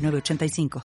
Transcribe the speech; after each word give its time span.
906985. 0.00 0.82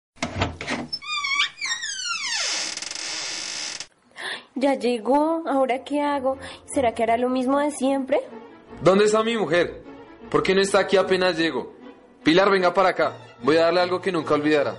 Ya 4.57 4.75
llegó, 4.75 5.43
¿ahora 5.47 5.83
qué 5.83 6.01
hago? 6.01 6.39
¿Será 6.73 6.95
que 6.95 7.03
hará 7.03 7.17
lo 7.17 7.29
mismo 7.29 7.59
de 7.59 7.73
siempre? 7.73 8.21
¿Dónde 8.83 9.07
está 9.07 9.23
mi 9.25 9.37
mujer? 9.37 9.83
¿Por 10.31 10.43
qué 10.43 10.55
no 10.55 10.61
está 10.61 10.81
aquí 10.81 10.97
apenas 10.97 11.37
llego? 11.37 11.75
Pilar, 12.23 12.51
venga 12.51 12.73
para 12.73 12.91
acá. 12.91 13.17
Voy 13.43 13.57
a 13.57 13.63
darle 13.63 13.81
algo 13.81 14.01
que 14.01 14.13
nunca 14.13 14.35
olvidará. 14.35 14.77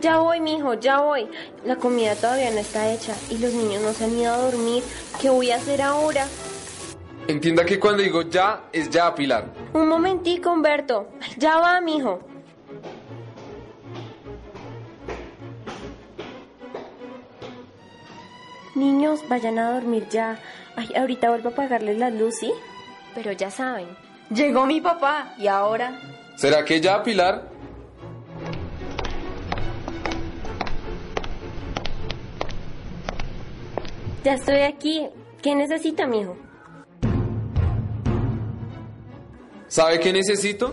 Ya 0.00 0.18
voy, 0.18 0.38
mijo, 0.40 0.74
ya 0.74 1.00
voy. 1.00 1.26
La 1.64 1.76
comida 1.76 2.14
todavía 2.14 2.50
no 2.50 2.58
está 2.58 2.92
hecha 2.92 3.14
y 3.30 3.38
los 3.38 3.52
niños 3.54 3.82
no 3.82 3.92
se 3.92 4.04
han 4.04 4.18
ido 4.18 4.32
a 4.32 4.36
dormir. 4.36 4.82
¿Qué 5.20 5.30
voy 5.30 5.50
a 5.50 5.56
hacer 5.56 5.80
ahora? 5.80 6.26
Entienda 7.26 7.64
que 7.64 7.80
cuando 7.80 8.02
digo 8.02 8.20
ya, 8.22 8.64
es 8.70 8.90
ya, 8.90 9.14
Pilar. 9.14 9.46
Un 9.72 9.88
momentico, 9.88 10.52
Humberto. 10.52 11.08
Ya 11.38 11.56
va, 11.58 11.80
mijo. 11.80 12.20
Niños, 18.74 19.20
vayan 19.28 19.58
a 19.58 19.72
dormir 19.72 20.08
ya. 20.10 20.38
Ay, 20.76 20.90
ahorita 20.96 21.28
vuelvo 21.30 21.50
a 21.50 21.52
apagarles 21.52 21.98
la 21.98 22.10
luz, 22.10 22.34
¿sí? 22.40 22.52
Pero 23.14 23.32
ya 23.32 23.50
saben. 23.50 23.86
Llegó 24.30 24.66
mi 24.66 24.80
papá 24.80 25.34
y 25.38 25.46
ahora. 25.46 26.00
¿Será 26.36 26.64
que 26.64 26.80
ya, 26.80 27.02
Pilar? 27.02 27.48
Ya 34.24 34.34
estoy 34.34 34.62
aquí. 34.62 35.08
¿Qué 35.42 35.54
necesita, 35.54 36.06
mijo? 36.06 36.36
¿Sabe 39.68 40.00
qué 40.00 40.12
necesito? 40.12 40.72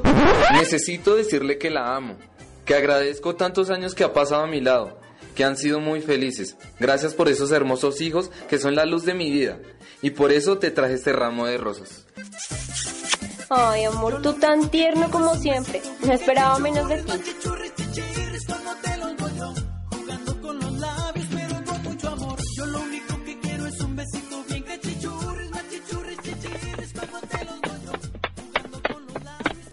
Necesito 0.54 1.16
decirle 1.16 1.58
que 1.58 1.70
la 1.70 1.96
amo, 1.96 2.18
que 2.66 2.76
agradezco 2.76 3.36
tantos 3.36 3.70
años 3.70 3.96
que 3.96 4.04
ha 4.04 4.14
pasado 4.14 4.44
a 4.44 4.48
mi 4.48 4.62
lado, 4.62 5.01
que 5.36 5.44
han 5.44 5.58
sido 5.58 5.80
muy 5.80 6.02
felices. 6.02 6.58
Gracias 6.80 7.14
por 7.14 7.30
esos 7.30 7.52
hermosos 7.52 8.02
hijos 8.02 8.32
que 8.50 8.58
son 8.58 8.76
la 8.76 8.86
luz 8.86 9.06
de 9.06 9.14
mi 9.14 9.32
vida. 9.32 9.60
Y 10.02 10.12
por 10.12 10.32
eso 10.32 10.58
te 10.58 10.72
traje 10.72 10.96
este 10.96 11.14
ramo 11.14 11.46
de 11.46 11.58
rosas. 11.58 12.06
Ay, 13.50 13.84
amor, 13.84 14.22
tú 14.22 14.34
tan 14.34 14.70
tierno 14.70 15.12
como 15.12 15.36
siempre. 15.36 15.82
No 16.06 16.14
esperaba 16.14 16.58
menos 16.60 16.88
de 16.88 17.04
ti. 17.04 17.12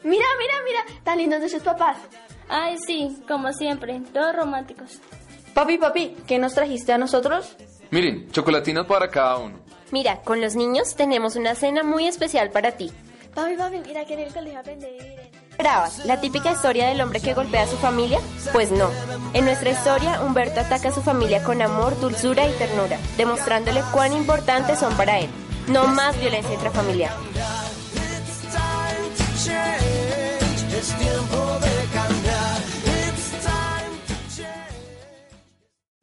Mira, 0.05 0.27
mira, 0.39 0.55
mira, 0.64 1.03
tan 1.05 1.19
lindos 1.19 1.41
de 1.42 1.48
sus 1.48 1.62
papás. 1.62 1.98
Ay, 2.48 2.77
sí, 2.84 3.23
como 3.29 3.53
siempre, 3.53 4.01
todos 4.12 4.34
románticos. 4.34 5.01
Papi, 5.59 5.77
papi, 5.77 6.17
¿qué 6.25 6.39
nos 6.39 6.55
trajiste 6.55 6.92
a 6.92 6.98
nosotros? 6.98 7.56
Miren, 7.91 8.31
chocolatinas 8.31 8.87
para 8.87 9.11
cada 9.11 9.39
uno. 9.39 9.59
Mira, 9.91 10.20
con 10.20 10.41
los 10.41 10.55
niños 10.55 10.95
tenemos 10.95 11.35
una 11.35 11.57
cena 11.57 11.83
muy 11.83 12.07
especial 12.07 12.51
para 12.51 12.77
ti. 12.77 12.92
Papi, 13.35 13.57
papi, 13.57 13.80
mira 13.85 14.05
que 14.05 14.14
en 14.14 14.20
el 14.20 14.33
colegio. 14.33 14.61
¿Esperabas 15.51 16.07
la 16.07 16.20
típica 16.20 16.52
historia 16.52 16.86
del 16.86 17.01
hombre 17.01 17.19
que 17.19 17.35
golpea 17.35 17.64
a 17.64 17.67
su 17.67 17.77
familia? 17.79 18.20
Pues 18.52 18.70
no. 18.70 18.89
En 19.33 19.46
nuestra 19.46 19.70
historia, 19.70 20.23
Humberto 20.23 20.61
ataca 20.61 20.91
a 20.91 20.92
su 20.92 21.02
familia 21.02 21.42
con 21.42 21.61
amor, 21.61 21.98
dulzura 21.98 22.46
y 22.46 22.52
ternura, 22.52 22.96
demostrándole 23.17 23.83
cuán 23.92 24.13
importantes 24.13 24.79
son 24.79 24.96
para 24.96 25.19
él. 25.19 25.29
No 25.67 25.89
más 25.89 26.17
violencia 26.20 26.55
intrafamiliar. 26.55 27.11